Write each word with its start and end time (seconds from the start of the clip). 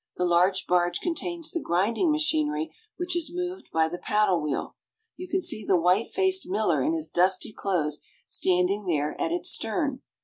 The 0.17 0.25
large 0.25 0.65
barge 0.65 0.99
contains 0.99 1.51
the 1.51 1.59
grinding 1.59 2.09
machinery, 2.11 2.73
which 2.97 3.15
is 3.15 3.29
moved 3.31 3.69
by 3.71 3.87
the 3.87 3.99
paddle 3.99 4.41
wheel. 4.41 4.75
You 5.15 5.27
can 5.27 5.43
see 5.43 5.63
the 5.63 5.77
white 5.79 6.07
faced 6.07 6.49
miller 6.49 6.81
in 6.81 6.93
his 6.93 7.11
dusty 7.11 7.53
clothes 7.53 8.01
standing 8.25 8.87
there 8.87 9.11
at 9.21 9.31
its 9.31 9.51
stern. 9.51 10.01